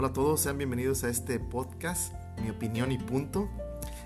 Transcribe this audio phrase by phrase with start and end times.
[0.00, 3.50] Hola a todos, sean bienvenidos a este podcast, mi opinión y punto.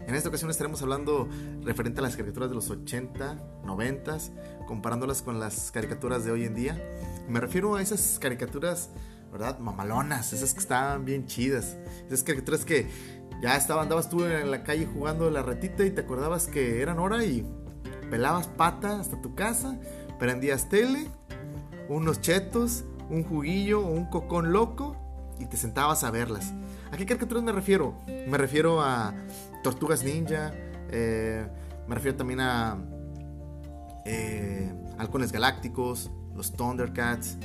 [0.09, 1.29] En esta ocasión estaremos hablando
[1.63, 4.19] referente a las caricaturas de los 80, 90,
[4.67, 6.85] comparándolas con las caricaturas de hoy en día.
[7.29, 8.91] Me refiero a esas caricaturas,
[9.31, 9.61] ¿verdad?
[9.61, 11.77] Mamalonas, esas que estaban bien chidas.
[12.09, 12.89] Esas caricaturas que
[13.41, 16.99] ya estaba, andabas tú en la calle jugando la retita y te acordabas que eran
[16.99, 17.47] hora y
[18.11, 19.79] pelabas pata hasta tu casa,
[20.19, 21.07] prendías tele,
[21.89, 24.94] unos chetos, un juguillo o un cocón loco
[25.39, 26.53] y te sentabas a verlas.
[26.93, 27.95] ¿A qué caricaturas me refiero?
[28.07, 29.15] Me refiero a
[29.63, 30.53] Tortugas Ninja,
[30.91, 31.47] eh,
[31.87, 32.79] me refiero también a
[34.05, 37.39] eh, Halcones Galácticos, los Thundercats,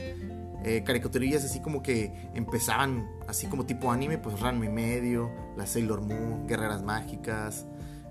[0.64, 5.66] eh, caricaturillas así como que empezaban así como tipo anime, pues Ranma y medio, la
[5.66, 7.66] Sailor Moon, Guerreras Mágicas,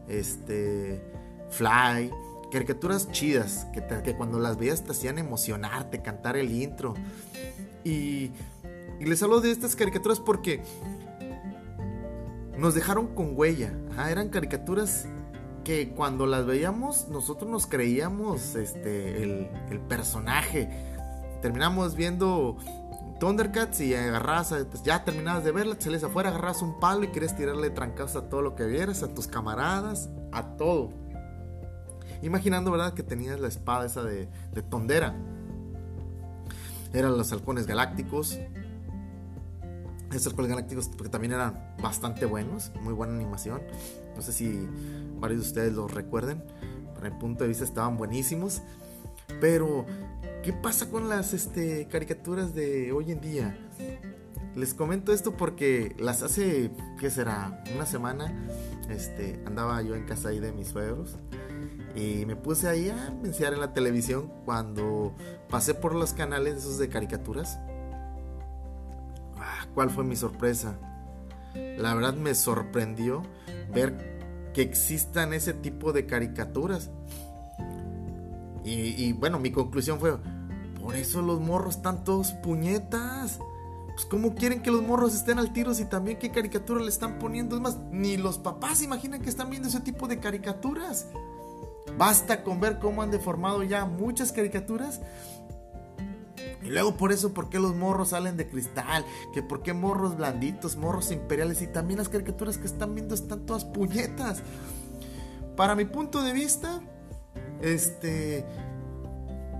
[0.09, 1.03] este,
[1.51, 2.11] Fly,
[2.51, 6.95] caricaturas chidas que, que cuando las veías te hacían emocionarte, cantar el intro.
[7.85, 8.33] Y
[9.01, 10.63] y les hablo de estas caricaturas porque
[12.57, 13.73] nos dejaron con huella.
[14.09, 15.07] eran caricaturas
[15.65, 20.69] que cuando las veíamos nosotros nos creíamos este, el, personaje.
[21.41, 22.57] Terminamos viendo
[23.21, 27.37] Thundercats y agarras, pues ya terminabas de verla, salías afuera, agarras un palo y querías
[27.37, 30.91] tirarle trancas a todo lo que vieras, a tus camaradas, a todo.
[32.23, 32.95] Imaginando, ¿verdad?
[32.95, 35.15] Que tenías la espada esa de, de Tondera.
[36.93, 38.41] Eran los halcones galácticos,
[40.13, 43.61] estos Galácticos porque también eran bastante buenos, muy buena animación.
[44.17, 44.67] No sé si
[45.21, 46.43] varios de ustedes los recuerden.
[46.95, 48.63] Para mi punto de vista estaban buenísimos.
[49.41, 49.85] Pero,
[50.43, 53.59] ¿qué pasa con las este, caricaturas de hoy en día?
[54.57, 57.63] Les comento esto porque las hace, ¿qué será?
[57.75, 58.49] Una semana
[58.89, 61.17] este, andaba yo en casa ahí de mis suegros
[61.95, 65.15] y me puse ahí a mencionar en la televisión cuando
[65.49, 67.59] pasé por los canales esos de caricaturas
[69.75, 70.79] ¿Cuál fue mi sorpresa?
[71.77, 73.23] La verdad me sorprendió
[73.73, 74.19] ver
[74.53, 76.91] que existan ese tipo de caricaturas.
[78.65, 80.19] Y, bueno, mi conclusión fue,
[80.81, 83.39] por eso los morros están todos puñetas.
[83.95, 87.19] Pues cómo quieren que los morros estén al tiro si también qué caricatura le están
[87.19, 87.57] poniendo.
[87.57, 91.07] Es más, ni los papás imaginan que están viendo ese tipo de caricaturas.
[91.97, 95.01] Basta con ver cómo han deformado ya muchas caricaturas
[96.69, 99.03] y luego por eso, ¿por qué los morros salen de cristal?
[99.33, 103.47] Que por qué morros blanditos, morros imperiales y también las caricaturas que están viendo están
[103.47, 104.43] todas puñetas.
[105.57, 106.83] Para mi punto de vista,
[107.63, 108.45] este...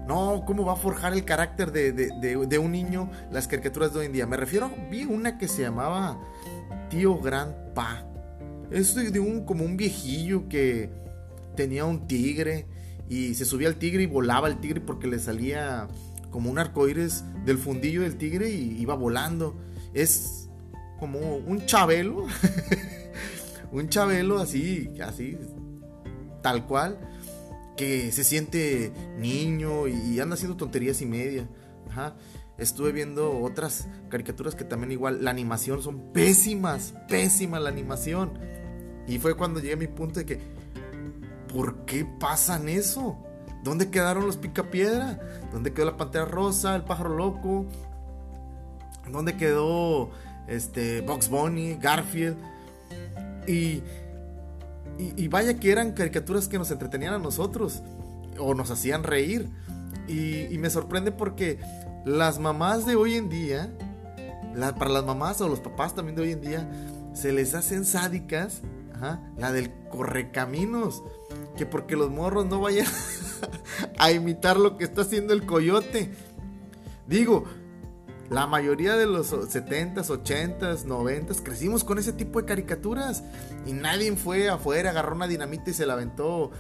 [0.07, 4.13] No, ¿cómo va a forjar el carácter de, un niño las caricaturas de hoy en
[4.13, 4.27] día?
[4.27, 6.21] Me refiero, vi una que se llamaba
[6.91, 8.05] Tío Gran Pa.
[8.71, 10.91] Es de un, como un viejillo que
[11.57, 12.67] tenía un tigre
[13.09, 15.89] y se subía al tigre y volaba el tigre porque le salía
[16.31, 19.57] como un arcoíris del fundillo del tigre y iba volando.
[19.95, 20.49] Es
[20.99, 22.27] como un chabelo,
[23.73, 25.39] un chabelo así, así,
[26.43, 26.99] tal cual,
[27.77, 31.49] que se siente niño y anda haciendo tonterías y media.
[32.59, 38.33] Estuve viendo otras caricaturas que también igual, la animación son pésimas, pésima la animación.
[39.07, 40.41] Y fue cuando llegué a mi punto de que,
[41.53, 43.17] ¿por qué pasan eso?
[43.63, 45.19] ¿Dónde quedaron los picapiedra?
[45.53, 47.67] ¿Dónde quedó la pantera rosa, el pájaro loco?
[49.11, 50.11] ¿Dónde quedó
[50.47, 52.37] este Box Bunny, Garfield?
[53.47, 53.83] Y,
[54.99, 57.83] y, vaya que eran caricaturas que nos entretenían a nosotros
[58.39, 59.49] o nos hacían reír.
[60.07, 61.59] Y, me sorprende porque
[62.05, 63.71] las mamás de hoy en día,
[64.79, 66.71] para las mamás o los papás también de hoy en día,
[67.15, 68.63] se les hacen sádicas,
[69.37, 71.03] la del correcaminos,
[71.57, 72.87] que porque los morros no vayan
[73.99, 76.11] a imitar lo que está haciendo el coyote.
[77.07, 77.45] Digo,
[78.31, 83.25] la mayoría de los 70s, 80s, 90s crecimos con ese tipo de caricaturas
[83.65, 86.51] y nadie fue afuera, agarró una dinamita y se la aventó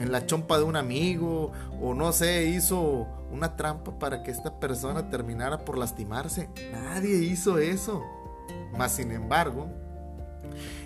[0.00, 4.58] en la chompa de un amigo o no sé, hizo una trampa para que esta
[4.58, 6.48] persona terminara por lastimarse.
[6.72, 8.02] Nadie hizo eso.
[8.72, 9.68] Más sin embargo,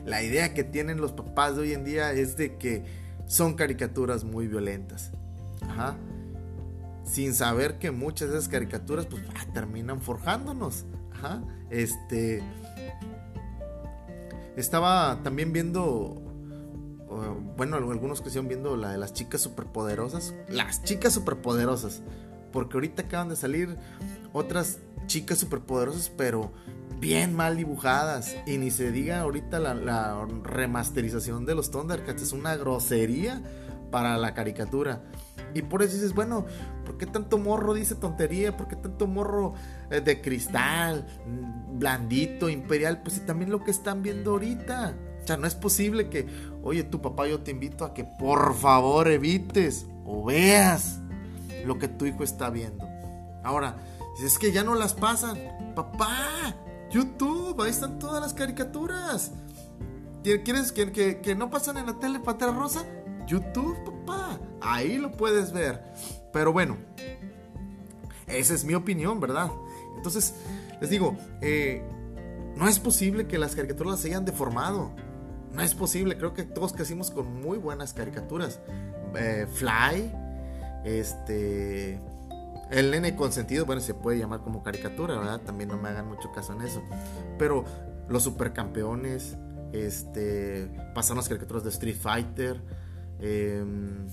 [0.04, 2.84] la idea que tienen los papás de hoy en día es de que
[3.26, 5.12] son caricaturas muy violentas.
[7.04, 10.86] Sin saber que muchas de esas caricaturas pues ah, terminan forjándonos.
[11.12, 11.42] Ajá.
[11.70, 12.42] Este
[14.56, 16.22] estaba también viendo
[17.56, 22.02] bueno, algunos que están viendo la de las chicas superpoderosas, las chicas superpoderosas,
[22.52, 23.76] porque ahorita acaban de salir
[24.32, 26.52] otras chicas superpoderosas, pero
[26.98, 28.36] bien mal dibujadas.
[28.46, 32.22] Y ni se diga ahorita la, la, remasterización de los Thundercats.
[32.22, 33.42] Es una grosería
[33.92, 35.02] para la caricatura.
[35.54, 36.46] Y por eso dices, bueno,
[36.84, 38.56] ¿por qué tanto morro dice tontería?
[38.56, 39.54] ¿Por qué tanto morro
[39.90, 43.02] eh, de cristal, mm, blandito, imperial?
[43.02, 44.94] Pues también lo que están viendo ahorita.
[45.22, 46.26] O sea, no es posible que,
[46.64, 50.98] oye, tu papá, yo te invito a que por favor evites o veas
[51.64, 52.88] lo que tu hijo está viendo.
[53.44, 53.76] Ahora,
[54.18, 55.38] si es que ya no las pasan,
[55.76, 56.56] papá,
[56.90, 59.32] YouTube, ahí están todas las caricaturas.
[60.22, 62.84] ¿Quieres que, que, no pasan en la tele Pantera Rosa?
[63.26, 64.38] YouTube, papá.
[64.60, 65.82] Ahí lo puedes ver.
[66.32, 66.76] Pero bueno,
[68.26, 69.50] esa es mi opinión, ¿verdad?
[69.96, 70.34] Entonces,
[70.80, 71.82] les digo, eh,
[72.56, 74.92] no es posible que las caricaturas se hayan deformado.
[75.52, 78.60] No es posible, creo que todos crecimos con muy buenas caricaturas.
[79.14, 80.10] Eh, Fly,
[80.84, 82.00] este,
[82.70, 85.40] el nene consentido, bueno, se puede llamar como caricatura, ¿verdad?
[85.42, 86.82] También no me hagan mucho caso en eso.
[87.38, 87.64] Pero
[88.08, 89.36] los supercampeones,
[89.72, 92.62] este, pasaron las caricaturas de Street Fighter.
[93.22, 94.06] Em,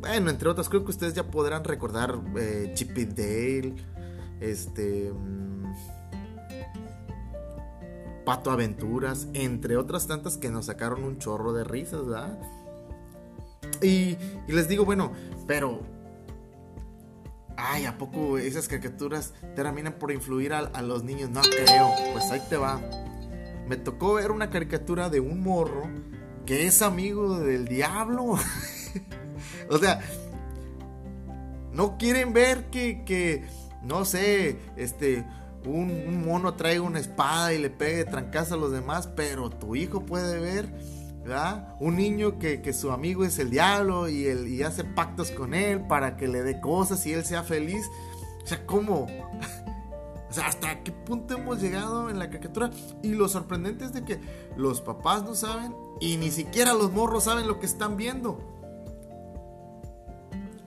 [0.00, 3.74] bueno, entre otras, creo que ustedes ya podrán recordar eh, Chip y Dale,
[4.40, 5.62] este, mm,
[8.24, 12.38] Pato Aventuras, entre otras tantas que nos sacaron un chorro de risas, ¿verdad?
[13.82, 14.16] Y,
[14.48, 15.12] y les digo, bueno,
[15.46, 15.80] pero
[17.56, 21.30] ay, ¿a poco esas caricaturas terminan por influir a, los niños?
[21.30, 22.80] No creo, pues ahí te va.
[23.68, 25.88] Me tocó ver una caricatura de un morro
[26.46, 28.24] que es amigo del diablo.
[29.70, 30.00] o sea,
[31.72, 33.44] no quieren ver que, que
[33.82, 35.24] no sé, este,
[35.64, 40.04] un, mono trae una espada y le pegue trancazo a los demás, pero tu hijo
[40.04, 40.72] puede ver
[41.78, 46.16] un niño que, su amigo es el diablo y, y hace pactos con él para
[46.16, 47.86] que le dé cosas y él sea feliz.
[48.42, 49.06] O sea, ¿cómo?
[50.32, 52.70] O sea, ¿hasta qué punto hemos llegado en la caricatura?
[53.02, 54.18] Y lo sorprendente es de que
[54.56, 58.38] los papás no saben y ni siquiera los morros saben lo que están viendo.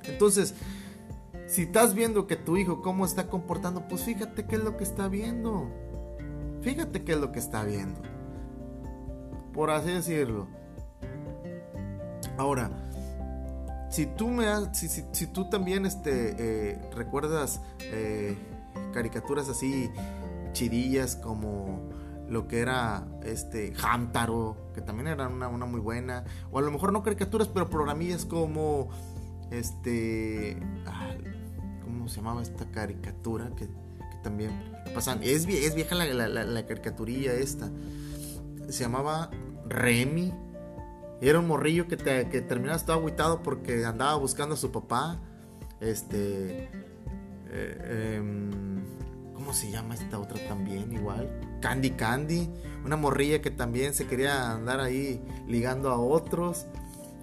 [0.03, 0.53] Entonces,
[1.47, 4.83] si estás viendo que tu hijo cómo está comportando, pues fíjate qué es lo que
[4.83, 5.67] está viendo.
[6.61, 8.15] Fíjate qué es lo que está viendo
[9.55, 10.47] por así decirlo.
[12.37, 12.69] Ahora,
[13.89, 18.37] si tú me si, si, tú también este, eh, recuerdas eh,
[18.95, 19.91] caricaturas así
[20.53, 21.89] chidillas como
[22.29, 26.91] lo que era este Hamtaro, que también era una, muy buena, o a lo mejor
[26.93, 28.89] no caricaturas, pero programillas como
[29.51, 30.57] este
[31.83, 33.67] ¿cómo se llamaba esta caricatura que,
[34.23, 34.51] también
[34.95, 35.19] pasan?
[35.21, 37.69] Es, es vieja la, la, la caricaturilla esta.
[38.69, 39.29] Se llamaba
[39.69, 40.33] Remy.
[41.21, 45.19] Era un morrillo que, te, que terminaba todo agüitado porque andaba buscando a su papá.
[45.79, 46.69] Este.
[47.51, 48.74] Eh, em,
[49.45, 50.91] ¿Cómo se llama esta otra también?
[50.91, 51.29] Igual.
[51.61, 52.49] Candy Candy.
[52.83, 56.65] Una morrilla que también se quería andar ahí ligando a otros.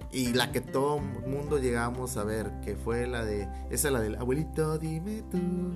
[0.09, 3.49] Y la que todo mundo llegamos a ver, que fue la de.
[3.69, 5.75] Esa es la del abuelito, dime tú.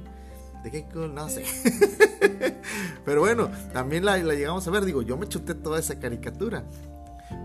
[0.64, 1.44] ¿De qué No sé.
[3.04, 4.86] Pero bueno, también la, llegamos a ver.
[4.86, 6.64] Digo, yo me chuté toda esa caricatura.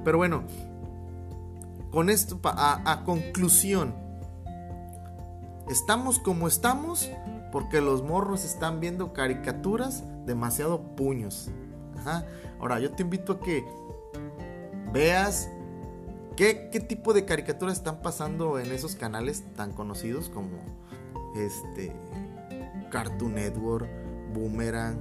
[0.04, 0.44] Pero bueno,
[1.90, 3.96] con esto, a conclusión,
[5.68, 7.10] estamos como estamos
[7.52, 11.50] porque los morros están viendo caricaturas demasiado puños.
[12.58, 13.64] Ahora, yo te invito a que
[14.92, 15.48] veas
[16.36, 20.58] qué, qué, tipo de caricaturas están pasando en esos canales tan conocidos como
[21.36, 21.92] este
[22.90, 23.88] Cartoon Network,
[24.34, 24.98] Boomerang,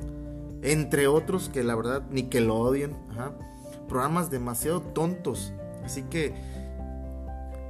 [0.61, 3.31] entre otros que la verdad Nickelodeon, ajá,
[3.87, 5.53] programas demasiado tontos.
[5.83, 6.35] Así que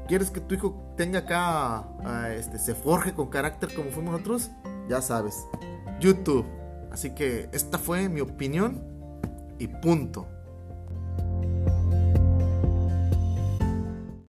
[0.08, 4.52] quieres que tu hijo tenga acá, este, se forje con carácter como fuimos nosotros,
[4.90, 5.48] ya sabes,
[6.00, 6.46] YouTube.
[6.92, 8.84] Así que esta fue mi opinión
[9.60, 10.28] y punto.